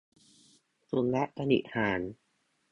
[0.89, 2.01] สุนัขกระดิกหาง